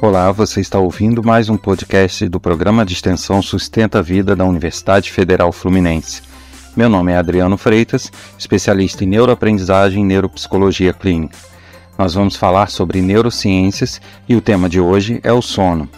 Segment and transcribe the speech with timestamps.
[0.00, 4.44] Olá, você está ouvindo mais um podcast do programa de extensão Sustenta a Vida da
[4.44, 6.22] Universidade Federal Fluminense.
[6.76, 11.36] Meu nome é Adriano Freitas, especialista em neuroaprendizagem e neuropsicologia clínica.
[11.98, 15.88] Nós vamos falar sobre neurociências e o tema de hoje é o sono.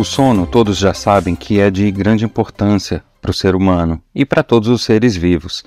[0.00, 4.24] O sono, todos já sabem que é de grande importância para o ser humano e
[4.24, 5.62] para todos os seres vivos.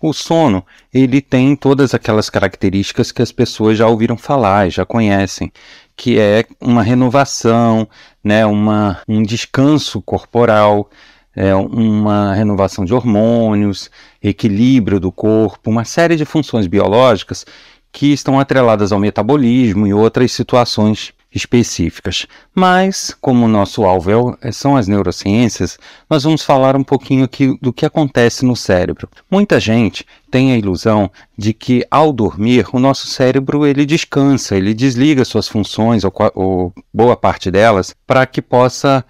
[0.00, 5.50] O sono, ele tem todas aquelas características que as pessoas já ouviram falar, já conhecem,
[5.96, 7.88] que é uma renovação,
[8.22, 10.90] né, uma, um descanso corporal,
[11.36, 13.90] é, uma renovação de hormônios,
[14.22, 17.44] equilíbrio do corpo, uma série de funções biológicas
[17.92, 22.26] que estão atreladas ao metabolismo e outras situações específicas.
[22.54, 25.78] Mas, como o nosso alvo é, são as neurociências,
[26.08, 29.08] nós vamos falar um pouquinho aqui do que acontece no cérebro.
[29.30, 34.72] Muita gente tem a ilusão de que ao dormir o nosso cérebro ele descansa, ele
[34.72, 39.04] desliga suas funções ou, ou boa parte delas para que possa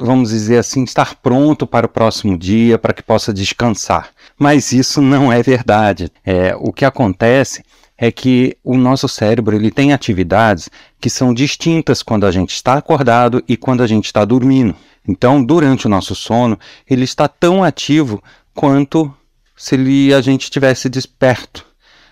[0.00, 4.10] vamos dizer assim, estar pronto para o próximo dia, para que possa descansar.
[4.38, 6.10] Mas isso não é verdade.
[6.24, 7.62] É, o que acontece
[7.96, 12.74] é que o nosso cérebro ele tem atividades que são distintas quando a gente está
[12.74, 14.74] acordado e quando a gente está dormindo.
[15.06, 18.22] Então, durante o nosso sono, ele está tão ativo
[18.54, 19.12] quanto
[19.54, 21.66] se ele, a gente estivesse desperto.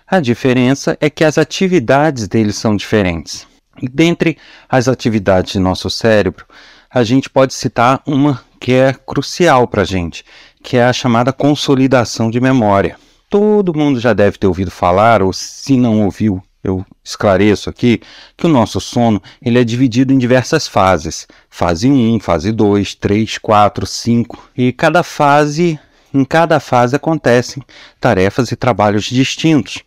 [0.07, 3.47] A diferença é que as atividades dele são diferentes.
[3.81, 6.45] Dentre as atividades de nosso cérebro,
[6.89, 10.23] a gente pode citar uma que é crucial para a gente,
[10.63, 12.97] que é a chamada consolidação de memória
[13.29, 18.01] todo mundo já deve ter ouvido falar, ou se não ouviu, eu esclareço aqui,
[18.35, 21.27] que o nosso sono ele é dividido em diversas fases.
[21.49, 24.49] Fase 1, fase 2, 3, 4, 5.
[24.57, 25.79] E cada fase,
[26.13, 27.63] em cada fase acontecem
[27.99, 29.83] tarefas e trabalhos distintos.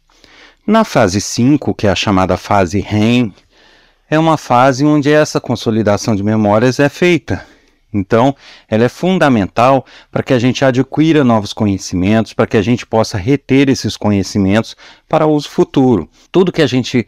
[0.65, 3.35] Na fase 5, que é a chamada fase REM,
[4.13, 7.47] é uma fase onde essa consolidação de memórias é feita.
[7.91, 8.37] Então,
[8.69, 13.17] ela é fundamental para que a gente adquira novos conhecimentos, para que a gente possa
[13.17, 14.77] reter esses conhecimentos
[15.09, 16.11] para uso futuro.
[16.31, 17.07] Tudo que a gente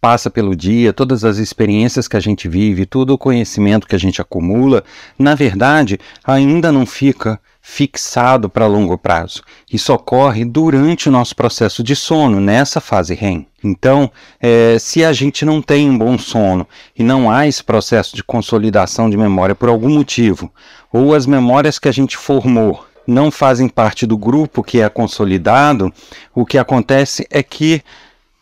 [0.00, 4.00] passa pelo dia, todas as experiências que a gente vive, todo o conhecimento que a
[4.00, 4.82] gente acumula,
[5.18, 7.38] na verdade, ainda não fica
[7.70, 9.42] fixado para longo prazo.
[9.70, 13.46] Isso ocorre durante o nosso processo de sono, nessa fase REM.
[13.62, 16.66] Então, é, se a gente não tem um bom sono
[16.98, 20.50] e não há esse processo de consolidação de memória por algum motivo,
[20.90, 25.92] ou as memórias que a gente formou não fazem parte do grupo que é consolidado,
[26.34, 27.82] o que acontece é que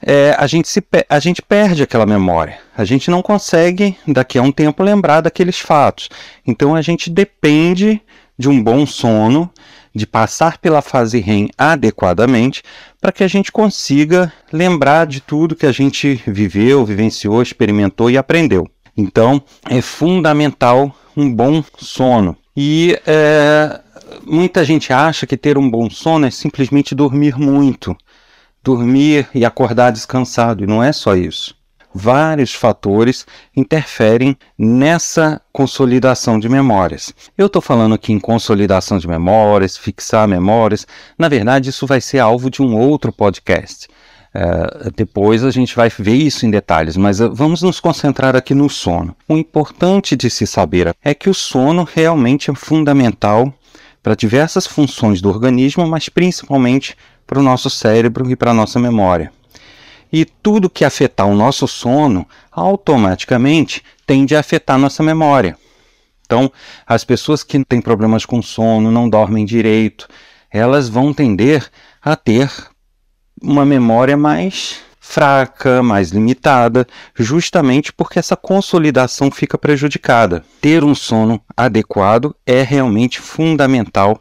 [0.01, 2.59] é, a, gente se, a gente perde aquela memória.
[2.77, 6.09] A gente não consegue, daqui a um tempo, lembrar daqueles fatos.
[6.47, 8.01] Então a gente depende
[8.39, 9.51] de um bom sono,
[9.95, 12.63] de passar pela fase REM adequadamente,
[13.01, 18.19] para que a gente consiga lembrar de tudo que a gente viveu, vivenciou, experimentou e
[18.19, 18.69] aprendeu.
[18.97, 22.37] Então é fundamental um bom sono.
[22.57, 23.81] E é,
[24.25, 27.97] muita gente acha que ter um bom sono é simplesmente dormir muito
[28.67, 31.56] dormir e acordar descansado, e não é só isso.
[31.99, 33.27] Vários fatores
[33.57, 37.15] interferem nessa consolidação de memórias.
[37.39, 40.87] Eu estou falando aqui em consolidação de memórias, fixar memórias.
[41.19, 43.89] Na verdade, isso vai ser alvo de um outro podcast.
[44.35, 48.55] Uh, depois a gente vai ver isso em detalhes, mas uh, vamos nos concentrar aqui
[48.55, 49.17] no sono.
[49.27, 53.51] O importante de se saber é que o sono realmente é fundamental
[54.03, 56.95] para diversas funções do organismo, mas principalmente
[57.27, 59.33] para o nosso cérebro e para a nossa memória.
[60.13, 65.57] E tudo que afetar o nosso sono automaticamente tende a afetar nossa memória.
[66.25, 66.51] Então,
[66.87, 70.09] as pessoas que têm problemas com sono, não dormem direito,
[70.51, 71.71] elas vão tender
[72.03, 72.51] a ter
[73.41, 80.45] uma memória mais fraca, mais limitada, justamente porque essa consolidação fica prejudicada.
[80.61, 84.21] Ter um sono adequado é realmente fundamental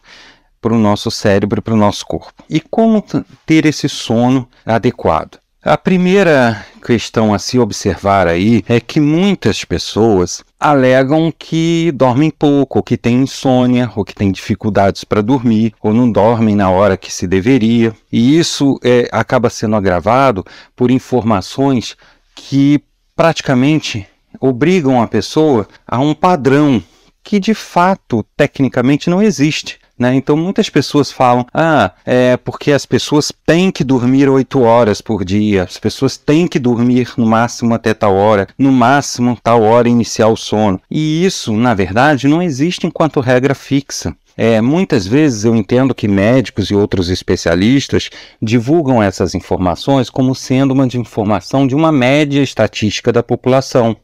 [0.61, 2.43] para o nosso cérebro e para o nosso corpo.
[2.47, 3.03] E como
[3.45, 5.39] ter esse sono adequado?
[5.67, 12.77] A primeira questão a se observar aí é que muitas pessoas alegam que dormem pouco,
[12.77, 16.95] ou que têm insônia, ou que têm dificuldades para dormir, ou não dormem na hora
[16.95, 17.95] que se deveria.
[18.11, 20.45] E isso é, acaba sendo agravado
[20.75, 21.97] por informações
[22.35, 22.79] que
[23.15, 24.05] praticamente
[24.39, 26.79] obrigam a pessoa a um padrão
[27.23, 29.79] que de fato tecnicamente não existe.
[29.97, 30.15] Né?
[30.15, 35.23] Então muitas pessoas falam, ah, é porque as pessoas têm que dormir oito horas por
[35.23, 39.87] dia, as pessoas têm que dormir no máximo até tal hora, no máximo tal hora
[39.87, 40.81] iniciar o sono.
[40.91, 44.15] E isso, na verdade, não existe enquanto regra fixa.
[44.37, 48.09] É, muitas vezes eu entendo que médicos e outros especialistas
[48.41, 53.95] divulgam essas informações como sendo uma informação de uma média estatística da população.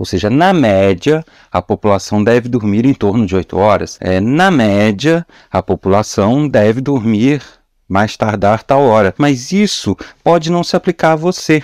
[0.00, 3.98] Ou seja, na média, a população deve dormir em torno de 8 horas.
[4.00, 7.42] É, na média, a população deve dormir
[7.86, 9.14] mais tardar tal hora.
[9.18, 9.94] Mas isso
[10.24, 11.62] pode não se aplicar a você.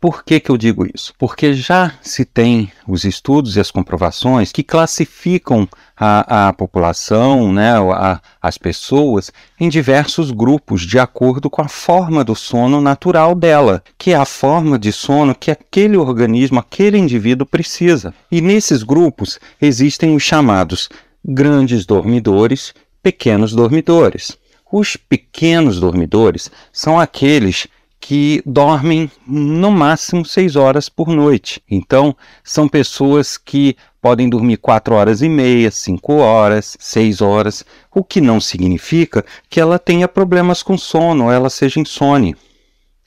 [0.00, 1.12] Por que, que eu digo isso?
[1.18, 7.72] Porque já se tem os estudos e as comprovações que classificam a, a população, né,
[7.72, 13.82] a, as pessoas, em diversos grupos de acordo com a forma do sono natural dela,
[13.98, 18.14] que é a forma de sono que aquele organismo, aquele indivíduo precisa.
[18.30, 20.88] E nesses grupos existem os chamados
[21.24, 22.72] grandes dormidores,
[23.02, 24.38] pequenos dormidores.
[24.70, 27.66] Os pequenos dormidores são aqueles
[28.08, 31.62] que dormem no máximo seis horas por noite.
[31.70, 38.02] Então, são pessoas que podem dormir quatro horas e meia, cinco horas, seis horas, o
[38.02, 42.34] que não significa que ela tenha problemas com sono ou ela seja insone.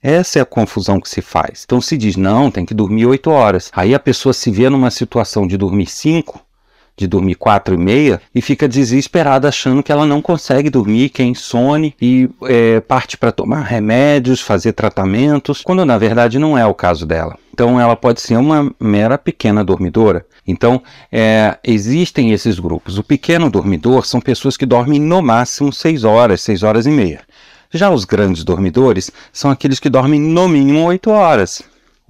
[0.04, 1.64] Essa é a confusão que se faz.
[1.66, 3.72] Então se diz, não, tem que dormir oito horas.
[3.74, 6.46] Aí a pessoa se vê numa situação de dormir cinco,
[6.96, 11.22] de dormir quatro e meia e fica desesperada achando que ela não consegue dormir, que
[11.22, 16.66] é insone e é, parte para tomar remédios, fazer tratamentos, quando na verdade não é
[16.66, 17.38] o caso dela.
[17.54, 20.26] Então ela pode ser uma mera pequena dormidora.
[20.48, 22.98] Então é, existem esses grupos.
[22.98, 27.22] O pequeno dormidor são pessoas que dormem no máximo seis horas, seis horas e meia.
[27.74, 31.64] Já os grandes dormidores são aqueles que dormem no mínimo oito horas.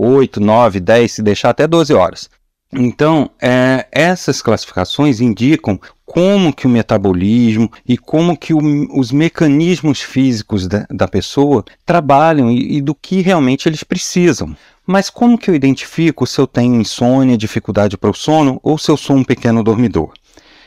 [0.03, 2.27] 8, 9, 10, se deixar até 12 horas.
[2.73, 8.59] Então, é, essas classificações indicam como que o metabolismo e como que o,
[8.97, 14.55] os mecanismos físicos da, da pessoa trabalham e, e, do que realmente eles precisam.
[14.87, 18.89] Mas como que eu identifico se eu tenho insônia, dificuldade para o sono ou se
[18.89, 20.13] eu sou um pequeno dormidor?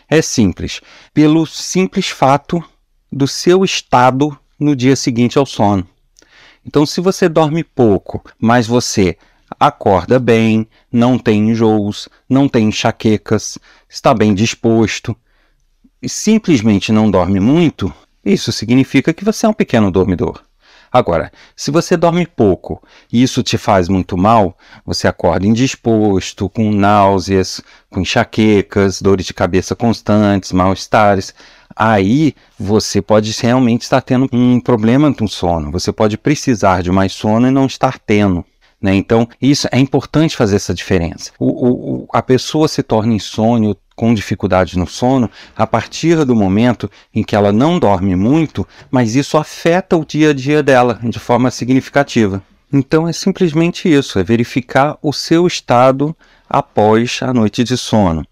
[0.09, 0.81] É simples,
[1.13, 2.63] pelo simples fato
[3.11, 5.87] do seu estado no dia seguinte ao sono.
[6.67, 9.17] Então, se você dorme pouco, mas você
[9.59, 13.59] acorda bem, não tem enjoos, não tem enxaquecas,
[13.89, 15.17] está bem disposto
[16.03, 17.93] e simplesmente não dorme muito,
[18.25, 20.43] isso significa que você é um pequeno dormidor.
[20.95, 22.81] Agora, se você dorme pouco
[23.13, 24.57] e isso te faz muito mal,
[24.87, 27.61] você acorda indisposto, com náuseas,
[27.91, 31.35] com enxaquecas, dores de cabeça constantes, mal-estares,
[31.75, 35.73] aí você pode realmente estar tendo um problema com sono.
[35.73, 38.45] Você pode precisar de mais sono e não estar tendo.
[38.85, 38.95] Né?
[38.95, 41.33] Então, isso é importante fazer essa diferença.
[41.39, 46.91] O, o, a pessoa se torna insônio com dificuldade no sono a partir do momento
[47.15, 51.19] em que ela não dorme muito, mas isso afeta o dia a dia dela de
[51.19, 52.43] forma significativa.
[52.71, 56.15] Então é simplesmente isso, é verificar o seu estado
[56.47, 58.23] após a noite de sono.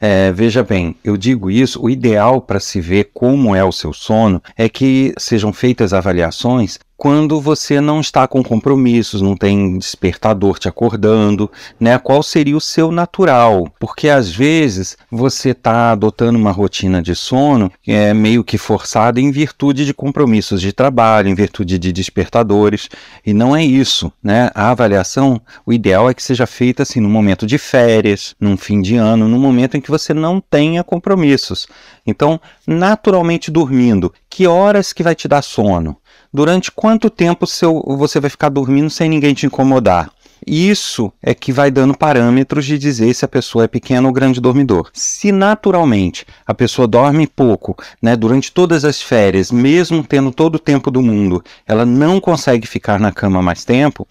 [0.00, 3.92] É, veja bem, eu digo isso, o ideal para se ver como é o seu
[3.92, 10.58] sono é que sejam feitas avaliações quando você não está com compromissos, não tem despertador
[10.58, 11.98] te acordando, né?
[11.98, 13.72] Qual seria o seu natural?
[13.80, 19.30] Porque às vezes você está adotando uma rotina de sono é meio que forçada em
[19.30, 22.90] virtude de compromissos de trabalho, em virtude de despertadores,
[23.24, 24.50] e não é isso, né?
[24.54, 28.82] A avaliação, o ideal é que seja feita assim no momento de férias, num fim
[28.82, 31.66] de ano, no momento em que você não tenha compromissos.
[32.06, 35.96] Então, naturalmente dormindo, que horas que vai te dar sono?
[36.32, 40.10] Durante quanto tempo seu, você vai ficar dormindo sem ninguém te incomodar.
[40.46, 44.40] Isso é que vai dando parâmetros de dizer se a pessoa é pequeno ou grande
[44.40, 44.90] dormidor.
[44.94, 50.58] Se naturalmente a pessoa dorme pouco, né, durante todas as férias, mesmo tendo todo o
[50.58, 54.06] tempo do mundo, ela não consegue ficar na cama mais tempo,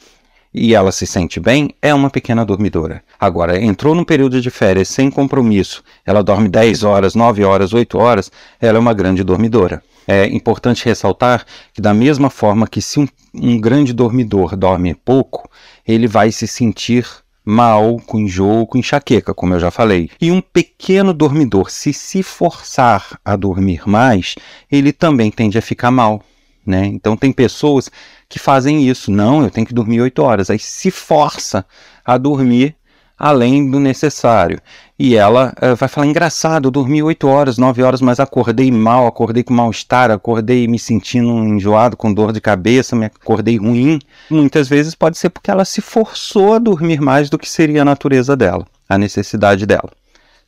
[0.53, 3.03] e ela se sente bem, é uma pequena dormidora.
[3.19, 7.97] Agora, entrou num período de férias sem compromisso, ela dorme 10 horas, 9 horas, 8
[7.97, 9.83] horas, ela é uma grande dormidora.
[10.07, 15.47] É importante ressaltar que, da mesma forma que se um, um grande dormidor dorme pouco,
[15.87, 17.05] ele vai se sentir
[17.45, 20.09] mal, com enjoo, com enxaqueca, como eu já falei.
[20.19, 24.35] E um pequeno dormidor, se se forçar a dormir mais,
[24.71, 26.23] ele também tende a ficar mal.
[26.69, 26.85] Né?
[26.85, 27.89] Então tem pessoas
[28.29, 29.09] que fazem isso.
[29.09, 30.51] Não, eu tenho que dormir 8 horas.
[30.51, 31.65] Aí se força
[32.05, 32.75] a dormir
[33.17, 34.61] além do necessário.
[34.99, 39.07] E ela uh, vai falar: engraçado, eu dormi 8 horas, 9 horas, mas acordei mal,
[39.07, 43.99] acordei com mal-estar, acordei me sentindo enjoado, com dor de cabeça, me acordei ruim.
[44.29, 47.85] Muitas vezes pode ser porque ela se forçou a dormir mais do que seria a
[47.85, 49.89] natureza dela, a necessidade dela,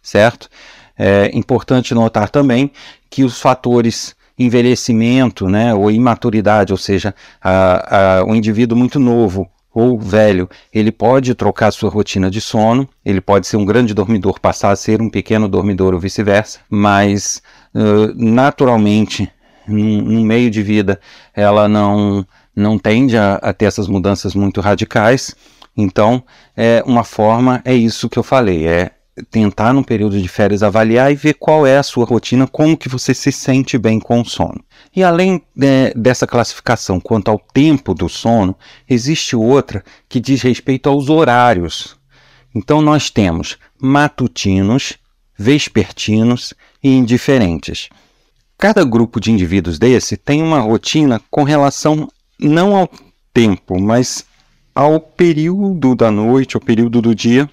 [0.03, 0.47] certo?
[0.95, 2.71] É importante notar também
[3.09, 9.49] que os fatores envelhecimento, né, ou imaturidade, ou seja, a, a, o indivíduo muito novo
[9.73, 14.39] ou velho, ele pode trocar sua rotina de sono, ele pode ser um grande dormidor,
[14.39, 17.41] passar a ser um pequeno dormidor ou vice-versa, mas
[17.73, 19.31] uh, naturalmente,
[19.67, 20.99] no meio de vida,
[21.33, 25.33] ela não, não tende a, a ter essas mudanças muito radicais.
[25.77, 26.21] Então,
[26.55, 28.91] é uma forma, é isso que eu falei, é
[29.29, 32.87] tentar num período de férias avaliar e ver qual é a sua rotina, como que
[32.87, 34.63] você se sente bem com o sono.
[34.95, 38.55] E além né, dessa classificação quanto ao tempo do sono,
[38.89, 41.97] existe outra que diz respeito aos horários.
[42.55, 44.97] Então nós temos matutinos,
[45.37, 46.53] vespertinos
[46.83, 47.89] e indiferentes.
[48.57, 52.07] Cada grupo de indivíduos desse tem uma rotina com relação
[52.39, 52.89] não ao
[53.33, 54.25] tempo, mas
[54.73, 57.49] ao período da noite, ao período do dia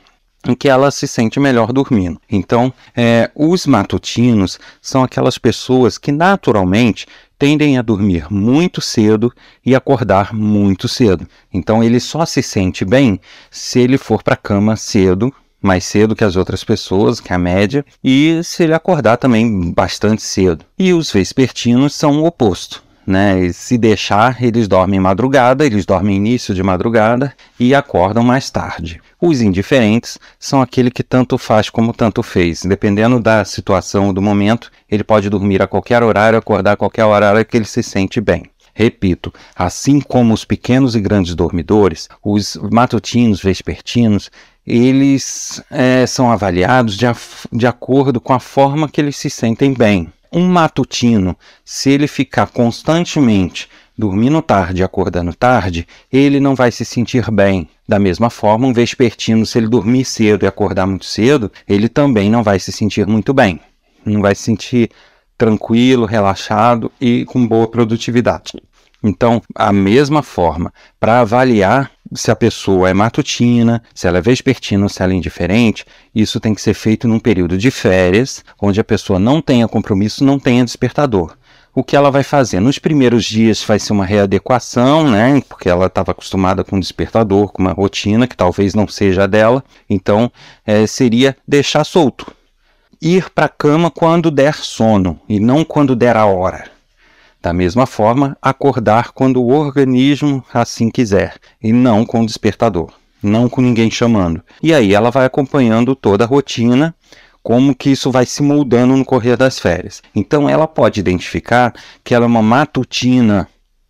[0.47, 2.21] em que ela se sente melhor dormindo.
[2.31, 7.07] Então, é, os matutinos são aquelas pessoas que naturalmente
[7.39, 9.33] tendem a dormir muito cedo
[9.65, 11.27] e acordar muito cedo.
[11.53, 16.15] Então, ele só se sente bem se ele for para a cama cedo, mais cedo
[16.15, 20.65] que as outras pessoas, que a média, e se ele acordar também bastante cedo.
[20.79, 23.41] E os vespertinos são o oposto né?
[23.41, 29.01] E se deixar, eles dormem madrugada, eles dormem início de madrugada e acordam mais tarde.
[29.19, 32.63] Os indiferentes são aquele que tanto faz como tanto fez.
[32.63, 37.07] Dependendo da situação ou do momento, ele pode dormir a qualquer horário, acordar a qualquer
[37.07, 38.45] horário que ele se sente bem.
[38.75, 44.31] Repito, assim como os pequenos e grandes dormidores, os matutinos, vespertinos,
[44.65, 47.07] eles é, são avaliados de,
[47.51, 50.13] de acordo com a forma que eles se sentem bem.
[50.33, 56.85] Um matutino, se ele ficar constantemente dormindo tarde e acordando tarde, ele não vai se
[56.85, 57.69] sentir bem.
[57.87, 62.31] Da mesma forma, um vespertino, se ele dormir cedo e acordar muito cedo, ele também
[62.31, 63.59] não vai se sentir muito bem.
[64.05, 64.91] Não vai se sentir
[65.37, 68.63] tranquilo, relaxado e com boa produtividade.
[69.03, 74.89] Então, a mesma forma, para avaliar se a pessoa é matutina, se ela é vespertina,
[74.89, 78.85] se ela é indiferente, isso tem que ser feito num período de férias, onde a
[78.85, 81.37] pessoa não tenha compromisso, não tenha despertador.
[81.75, 82.59] O que ela vai fazer?
[82.59, 85.41] Nos primeiros dias vai ser uma readequação, né?
[85.49, 89.27] Porque ela estava acostumada com um despertador, com uma rotina que talvez não seja a
[89.29, 89.63] dela.
[89.89, 90.33] Então,
[90.67, 92.33] é, seria deixar solto.
[93.01, 96.78] Ir para a cama quando der sono e não quando der a hora.
[97.41, 102.93] Da mesma forma, acordar quando o organismo assim quiser, e não com o despertador,
[103.23, 104.43] não com ninguém chamando.
[104.61, 106.95] E aí ela vai acompanhando toda a rotina,
[107.43, 110.03] como que isso vai se moldando no correr das férias.
[110.15, 113.49] Então ela pode identificar que ela é uma matutina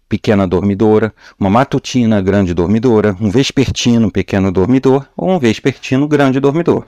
[0.09, 6.87] pequena dormidora, uma matutina grande dormidora, um vespertino pequeno dormidor ou um vespertino grande dormidor.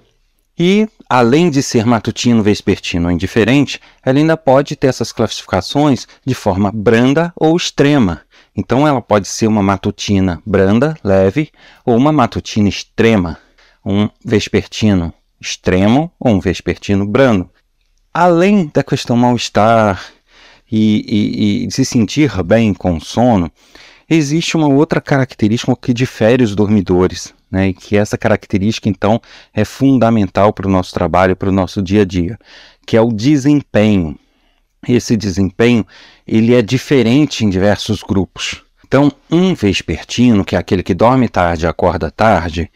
[0.62, 6.34] E, além de ser matutino, vespertino ou indiferente, ela ainda pode ter essas classificações de
[6.34, 8.20] forma branda ou extrema.
[8.54, 11.50] Então, ela pode ser uma matutina branda, leve,
[11.82, 13.38] ou uma matutina extrema,
[13.82, 17.48] um vespertino extremo ou um vespertino brando.
[18.12, 20.12] Além da questão mal-estar
[20.70, 23.50] e, e, e se sentir bem com o sono,
[24.10, 29.20] existe uma outra característica que difere os dormidores né, e que essa característica então
[29.54, 32.38] é fundamental para o nosso trabalho, para o nosso dia a dia,
[32.84, 34.18] que é o desempenho.
[34.88, 35.86] Esse desempenho
[36.26, 38.62] ele é diferente em diversos grupos.
[38.86, 42.68] Então, um vespertino, que é aquele que dorme tarde e acorda tarde,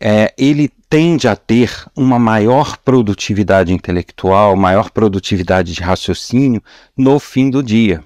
[0.00, 6.62] é, ele tende a ter uma maior produtividade intelectual, maior produtividade de raciocínio
[6.96, 8.02] no fim do dia.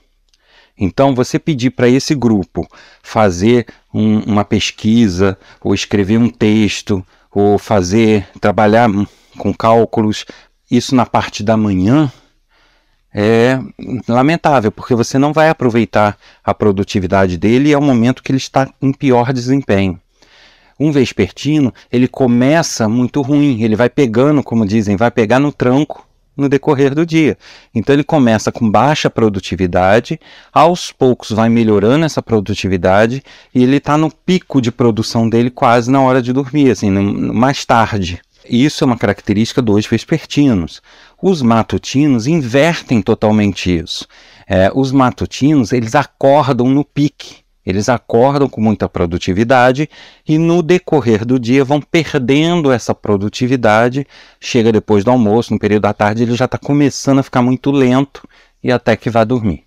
[0.84, 2.66] Então, você pedir para esse grupo
[3.04, 8.90] fazer um, uma pesquisa, ou escrever um texto, ou fazer, trabalhar
[9.38, 10.24] com cálculos,
[10.68, 12.10] isso na parte da manhã,
[13.14, 13.60] é
[14.08, 18.38] lamentável, porque você não vai aproveitar a produtividade dele e é o momento que ele
[18.38, 20.00] está em pior desempenho.
[20.80, 26.08] Um vespertino, ele começa muito ruim, ele vai pegando, como dizem, vai pegar no tranco
[26.36, 27.36] no decorrer do dia.
[27.74, 30.18] Então ele começa com baixa produtividade,
[30.52, 33.22] aos poucos vai melhorando essa produtividade
[33.54, 37.64] e ele está no pico de produção dele quase na hora de dormir, assim, mais
[37.64, 38.20] tarde.
[38.48, 40.82] Isso é uma característica dos vespertinos.
[41.22, 44.06] Os matutinos invertem totalmente isso.
[44.48, 47.41] É, os matutinos eles acordam no pique.
[47.64, 49.88] Eles acordam com muita produtividade
[50.26, 54.06] e no decorrer do dia vão perdendo essa produtividade.
[54.40, 57.70] Chega depois do almoço, no período da tarde, ele já está começando a ficar muito
[57.70, 58.28] lento
[58.62, 59.64] e até que vai dormir.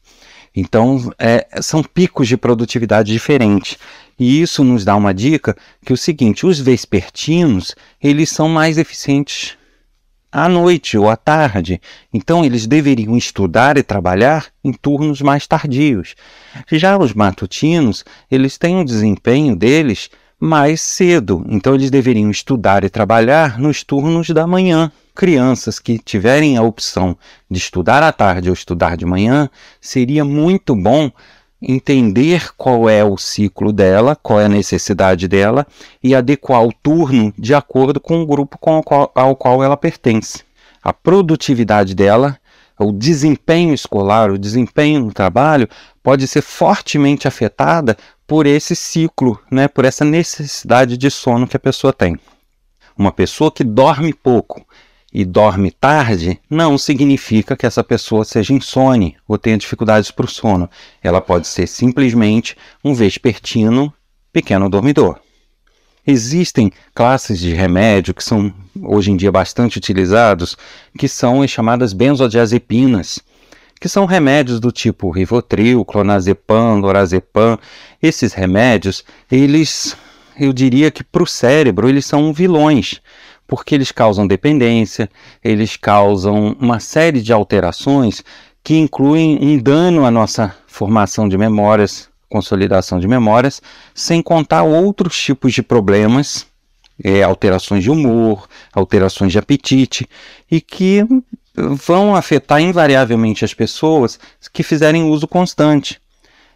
[0.56, 3.78] Então, é, são picos de produtividade diferentes.
[4.18, 8.78] E isso nos dá uma dica que é o seguinte, os vespertinos, eles são mais
[8.78, 9.58] eficientes
[10.36, 11.80] à noite ou à tarde.
[12.14, 16.14] Então, eles deveriam estudar e trabalhar em turnos mais tardios.
[16.70, 22.90] Já os matutinos, eles têm um desempenho deles mais cedo, então eles deveriam estudar e
[22.90, 24.92] trabalhar nos turnos da manhã.
[25.16, 27.18] Crianças que tiverem a opção
[27.50, 29.50] de estudar à tarde ou estudar de manhã,
[29.80, 31.10] seria muito bom
[31.68, 35.66] entender qual é o ciclo dela, qual é a necessidade dela
[36.02, 40.44] e adequar o turno de acordo com o grupo com qual, ao qual ela pertence.
[40.84, 42.38] A produtividade dela,
[42.80, 45.68] o desempenho escolar, o desempenho no trabalho
[46.04, 51.60] pode ser fortemente afetada por esse ciclo, né, por essa necessidade de sono que a
[51.60, 52.20] pessoa tem.
[52.98, 54.66] Uma pessoa que dorme pouco
[55.18, 60.30] e dorme tarde, não significa que essa pessoa seja insone ou tenha dificuldades para o
[60.30, 60.70] sono.
[61.02, 63.94] Ela pode ser simplesmente um vespertino
[64.34, 65.18] pequeno dormidor.
[66.06, 68.54] Existem classes de remédio que são
[68.84, 70.58] hoje em dia bastante utilizados,
[71.00, 73.22] que são as chamadas benzodiazepinas,
[73.80, 77.58] que são remédios do tipo Rivotril, Clonazepam, Lorazepam.
[78.04, 79.96] Esses remédios, eles,
[80.38, 83.00] eu diria que para o cérebro, eles são vilões,
[83.48, 85.10] porque eles causam dependência,
[85.44, 88.24] eles causam uma série de alterações
[88.64, 93.62] que incluem um dano à nossa formação de memórias, consolidação de memórias,
[93.94, 96.48] sem contar outros tipos de problemas,
[97.04, 100.10] é, alterações de humor, alterações de apetite,
[100.50, 101.06] e que
[101.56, 104.20] vão afetar invariavelmente as pessoas
[104.52, 106.02] que fizerem uso constante.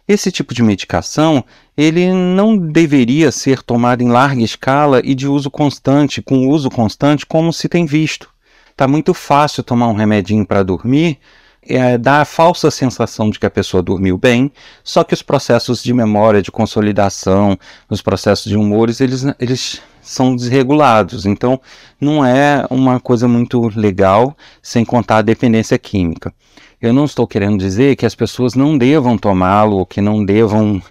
[0.06, 1.44] Esse tipo de medicação,
[1.80, 7.24] ele não deveria ser tomado em larga escala e de uso constante, com uso constante,
[7.24, 8.28] como se tem visto.
[8.70, 11.18] Está muito fácil tomar um remedinho para dormir,
[11.66, 14.52] é, dá a falsa sensação de que a pessoa dormiu bem,
[14.84, 20.36] só que os processos de memória, de consolidação, os processos de humores, eles, eles são
[20.36, 21.24] desregulados.
[21.24, 21.58] Então,
[21.98, 26.30] não é uma coisa muito legal, sem contar a dependência química.
[26.78, 30.82] Eu não estou querendo dizer que as pessoas não devam tomá-lo que não devam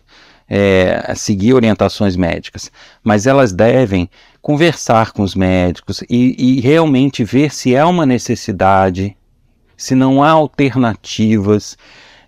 [0.49, 2.71] é, seguir orientações médicas,
[3.03, 4.09] mas elas devem
[4.41, 9.15] conversar com os médicos e, e realmente ver se é uma necessidade,
[9.77, 11.77] se não há alternativas.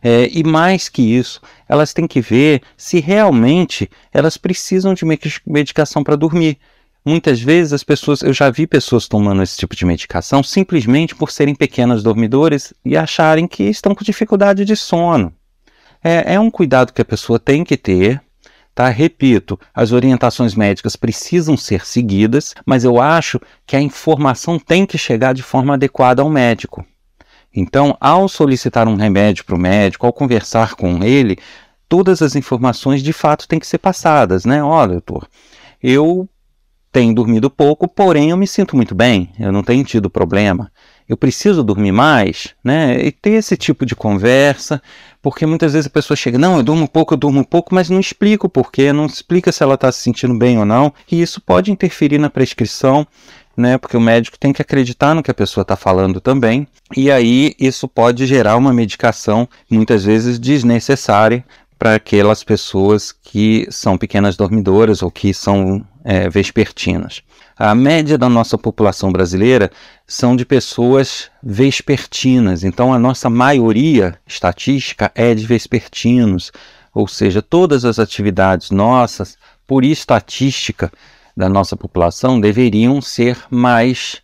[0.03, 5.05] É, e mais que isso, elas têm que ver se realmente elas precisam de
[5.45, 6.57] medicação para dormir.
[7.05, 11.31] Muitas vezes as pessoas, eu já vi pessoas tomando esse tipo de medicação simplesmente por
[11.31, 15.33] serem pequenas dormidoras e acharem que estão com dificuldade de sono.
[16.03, 18.21] É, é um cuidado que a pessoa tem que ter,
[18.73, 18.89] tá?
[18.89, 24.97] Repito, as orientações médicas precisam ser seguidas, mas eu acho que a informação tem que
[24.97, 26.85] chegar de forma adequada ao médico.
[27.53, 31.37] Então, ao solicitar um remédio para o médico, ao conversar com ele,
[31.87, 34.63] todas as informações de fato têm que ser passadas, né?
[34.63, 35.27] Olha, doutor,
[35.83, 36.27] eu
[36.91, 40.71] tenho dormido pouco, porém eu me sinto muito bem, eu não tenho tido problema.
[41.11, 42.97] Eu preciso dormir mais, né?
[43.05, 44.81] E ter esse tipo de conversa,
[45.21, 47.99] porque muitas vezes a pessoa chega, não, eu durmo pouco, eu durmo pouco, mas não
[47.99, 51.41] explica o porquê, não explica se ela está se sentindo bem ou não, e isso
[51.41, 53.05] pode interferir na prescrição,
[53.57, 53.77] né?
[53.77, 57.55] Porque o médico tem que acreditar no que a pessoa está falando também, e aí
[57.59, 61.43] isso pode gerar uma medicação muitas vezes desnecessária
[61.77, 67.21] para aquelas pessoas que são pequenas dormidoras ou que são é, vespertinas.
[67.63, 69.69] A média da nossa população brasileira
[70.07, 76.51] são de pessoas vespertinas, então a nossa maioria estatística é de vespertinos,
[76.91, 80.91] ou seja, todas as atividades nossas, por estatística
[81.37, 84.23] da nossa população, deveriam ser mais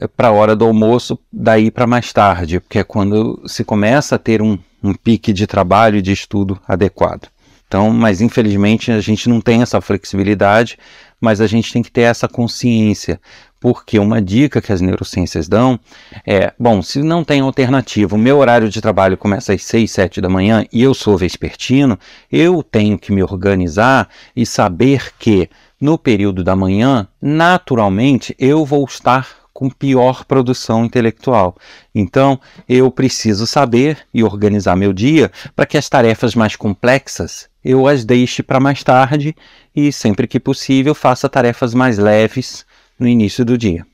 [0.00, 4.16] é, para a hora do almoço, daí para mais tarde, porque é quando se começa
[4.16, 7.28] a ter um um pique de trabalho e de estudo adequado.
[7.66, 10.78] Então, mas infelizmente a gente não tem essa flexibilidade,
[11.24, 13.18] mas a gente tem que ter essa consciência,
[13.58, 15.80] porque uma dica que as neurociências dão
[16.26, 20.20] é, bom, se não tem alternativa, o meu horário de trabalho começa às 6, 7
[20.20, 21.98] da manhã e eu sou vespertino,
[22.30, 24.06] eu tenho que me organizar
[24.36, 25.48] e saber que
[25.80, 31.56] no período da manhã, naturalmente, eu vou estar com pior produção intelectual.
[31.94, 37.86] Então, eu preciso saber e organizar meu dia para que as tarefas mais complexas eu
[37.86, 39.34] as deixe para mais tarde
[39.74, 42.66] e, sempre que possível, faça tarefas mais leves
[42.98, 43.86] no início do dia.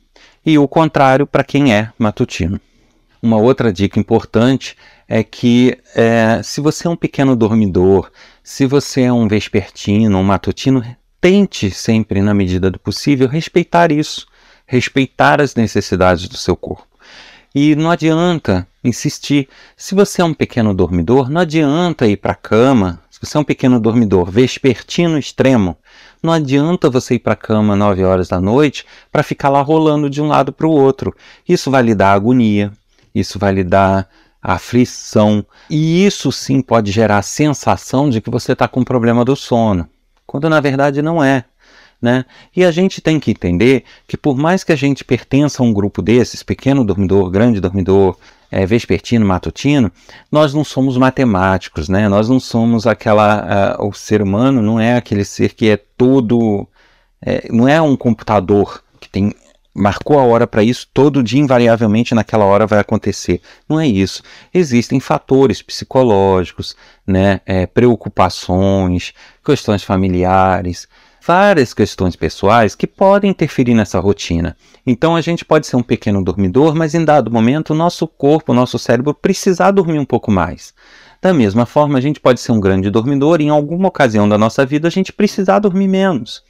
[0.44, 2.60] E o contrário para quem é matutino.
[3.22, 8.10] Uma outra dica importante é que é, se você é um pequeno dormidor,
[8.42, 10.82] se você é um vespertino, um matutino,
[11.20, 14.26] tente sempre, na medida do possível, respeitar isso,
[14.66, 16.86] respeitar as necessidades do seu corpo.
[17.54, 19.48] E não adianta insistir.
[19.76, 23.02] Se você é um pequeno dormidor, não adianta ir para a cama.
[23.20, 25.76] Se você é um pequeno dormidor vespertino extremo,
[26.22, 30.08] não adianta você ir para a cama 9 horas da noite para ficar lá rolando
[30.08, 31.14] de um lado para o outro.
[31.46, 32.72] Isso vai lhe dar agonia,
[33.14, 34.08] isso vai lhe dar
[34.42, 39.36] aflição, e isso sim pode gerar a sensação de que você está com problema do
[39.36, 39.86] sono,
[40.26, 41.44] quando na verdade não é.
[42.00, 42.24] Né?
[42.56, 45.74] E a gente tem que entender que por mais que a gente pertença a um
[45.74, 48.16] grupo desses, pequeno dormidor, grande dormidor,
[48.50, 49.90] é, vespertino, matutino,
[50.30, 52.08] nós não somos matemáticos, né?
[52.08, 56.66] Nós não somos aquela, o ser humano não é aquele ser que é todo,
[57.22, 59.32] é, não é um computador que tem
[59.72, 63.40] marcou a hora para isso, todo dia invariavelmente naquela hora vai acontecer.
[63.68, 64.22] Não é isso.
[64.52, 69.12] Existem fatores psicológicos, né, é, preocupações,
[69.44, 70.88] questões familiares,
[71.24, 74.56] várias questões pessoais que podem interferir nessa rotina.
[74.86, 78.52] Então a gente pode ser um pequeno dormidor, mas em dado momento o nosso corpo,
[78.52, 80.74] o nosso cérebro precisar dormir um pouco mais.
[81.20, 84.38] Da mesma forma, a gente pode ser um grande dormidor e em alguma ocasião da
[84.38, 86.42] nossa vida a gente precisar dormir menos.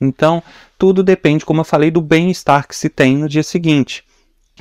[0.00, 0.42] Então,
[0.76, 4.04] tudo depende, como eu falei, do bem-estar que se tem no dia seguinte.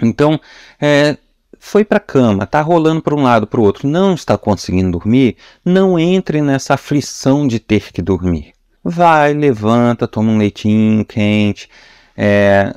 [0.02, 0.40] Então,
[0.80, 1.18] é,
[1.60, 4.92] foi para a cama, está rolando para um lado para o outro, não está conseguindo
[4.92, 8.55] dormir, não entre nessa aflição de ter que dormir.
[8.88, 11.68] Vai, levanta, toma um leitinho quente,
[12.16, 12.72] é,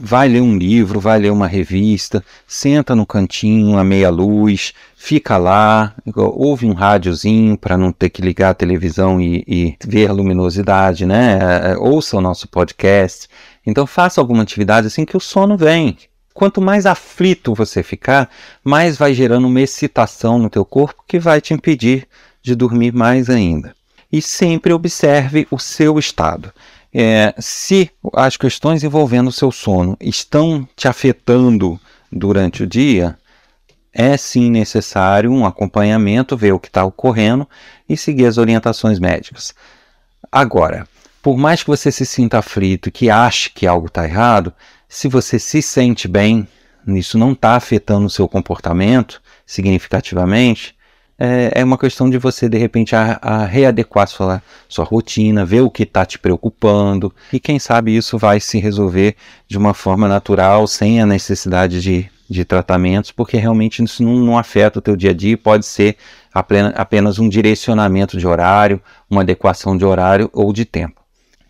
[0.00, 5.36] vai ler um livro, vai ler uma revista, senta no cantinho, a meia luz, fica
[5.36, 10.12] lá, ouve um rádiozinho para não ter que ligar a televisão e, e ver a
[10.12, 11.40] luminosidade, né?
[11.72, 13.28] É, ouça o nosso podcast.
[13.66, 15.98] Então faça alguma atividade assim que o sono vem.
[16.32, 18.30] Quanto mais aflito você ficar,
[18.62, 22.06] mais vai gerando uma excitação no teu corpo que vai te impedir
[22.40, 23.74] de dormir mais ainda
[24.16, 26.50] e sempre observe o seu estado.
[26.92, 31.78] É, se as questões envolvendo o seu sono estão te afetando
[32.10, 33.18] durante o dia,
[33.92, 37.46] é sim necessário um acompanhamento, ver o que está ocorrendo
[37.86, 39.54] e seguir as orientações médicas.
[40.32, 40.88] Agora,
[41.22, 44.50] por mais que você se sinta aflito que ache que algo está errado,
[44.88, 46.48] se você se sente bem,
[46.86, 50.75] isso não está afetando o seu comportamento significativamente,
[51.18, 55.62] é, é uma questão de você, de repente, a, a readequar sua, sua rotina, ver
[55.62, 59.16] o que está te preocupando, e quem sabe isso vai se resolver
[59.48, 64.38] de uma forma natural, sem a necessidade de, de tratamentos, porque realmente isso não, não
[64.38, 65.96] afeta o teu dia a dia, pode ser
[66.74, 71.00] apenas um direcionamento de horário, uma adequação de horário ou de tempo.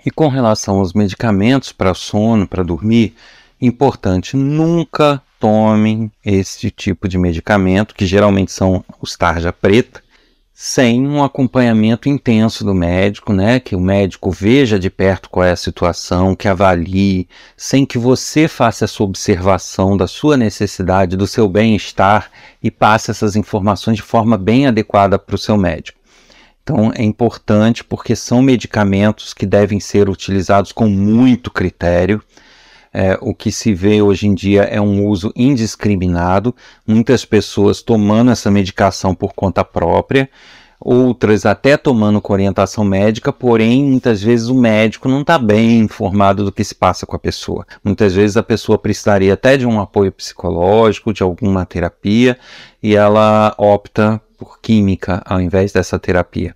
[0.05, 3.17] E com relação aos medicamentos para sono, para dormir,
[3.61, 10.03] importante, nunca tomem esse tipo de medicamento, que geralmente são os tarja preta,
[10.53, 13.61] sem um acompanhamento intenso do médico, né?
[13.61, 18.49] Que o médico veja de perto qual é a situação, que avalie, sem que você
[18.49, 22.29] faça essa observação da sua necessidade, do seu bem-estar
[22.61, 26.01] e passe essas informações de forma bem adequada para o seu médico.
[26.65, 32.21] Então é importante porque são medicamentos que devem ser utilizados com muito critério
[32.99, 36.57] é, o que se vê hoje em dia é um uso indiscriminado,
[36.87, 40.31] muitas pessoas tomando essa medicação por conta própria,
[40.81, 46.43] outras até tomando com orientação médica, porém muitas vezes o médico não está bem informado
[46.43, 47.67] do que se passa com a pessoa.
[47.85, 52.39] Muitas vezes a pessoa precisaria até de um apoio psicológico, de alguma terapia,
[52.83, 56.56] e ela opta por química ao invés dessa terapia.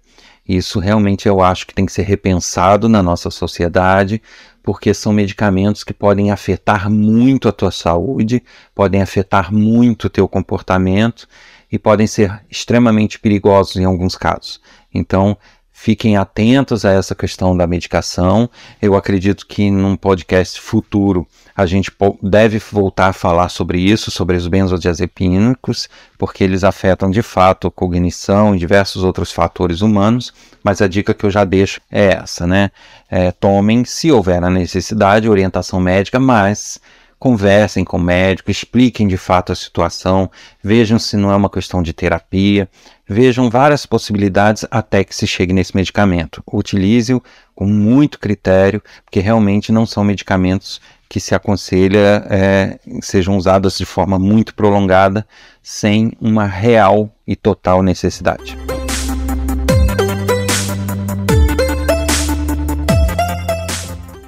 [0.51, 4.21] Isso realmente eu acho que tem que ser repensado na nossa sociedade,
[4.65, 8.43] porque são medicamentos que podem afetar muito a tua saúde,
[8.75, 11.29] podem afetar muito o teu comportamento
[11.71, 14.61] e podem ser extremamente perigosos em alguns casos.
[14.93, 15.39] Então,
[15.83, 18.51] Fiquem atentos a essa questão da medicação.
[18.83, 21.27] Eu acredito que num podcast futuro
[21.61, 21.93] a gente
[22.23, 27.71] deve voltar a falar sobre isso, sobre os benzodiazepínicos, porque eles afetam de fato a
[27.71, 30.33] cognição e diversos outros fatores humanos.
[30.65, 32.71] Mas a dica que eu já deixo é essa, né?
[33.11, 36.81] É, tomem, se houver a necessidade, orientação médica, mas
[37.19, 40.31] conversem com o médico, expliquem de fato a situação,
[40.65, 42.67] vejam se não é uma questão de terapia,
[43.07, 46.43] vejam várias possibilidades até que se chegue nesse medicamento.
[46.51, 47.23] Utilize-o
[47.55, 53.85] com muito critério, porque realmente não são medicamentos que se aconselha é, sejam usadas de
[53.85, 55.27] forma muito prolongada,
[55.61, 58.57] sem uma real e total necessidade.